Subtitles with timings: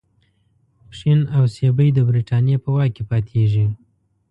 [0.89, 3.65] پښین او سیبی د برټانیې په واک کې پاتیږي.